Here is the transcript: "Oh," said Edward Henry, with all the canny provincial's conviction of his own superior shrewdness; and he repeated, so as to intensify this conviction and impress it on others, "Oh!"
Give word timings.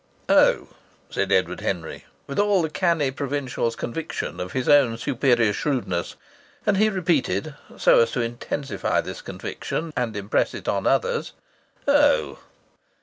"Oh," 0.29 0.69
said 1.11 1.31
Edward 1.31 1.59
Henry, 1.59 2.05
with 2.25 2.39
all 2.39 2.63
the 2.63 2.71
canny 2.71 3.11
provincial's 3.11 3.75
conviction 3.75 4.39
of 4.39 4.53
his 4.53 4.67
own 4.67 4.97
superior 4.97 5.53
shrewdness; 5.53 6.15
and 6.65 6.77
he 6.77 6.89
repeated, 6.89 7.53
so 7.77 7.99
as 7.99 8.09
to 8.13 8.21
intensify 8.21 9.01
this 9.01 9.21
conviction 9.21 9.93
and 9.95 10.15
impress 10.17 10.55
it 10.55 10.67
on 10.67 10.87
others, 10.87 11.33
"Oh!" 11.87 12.39